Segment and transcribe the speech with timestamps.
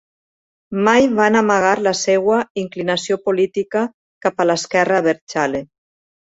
[0.87, 3.87] Mai van amagar la seva inclinació política
[4.27, 5.67] cap a l'esquerra abertzale.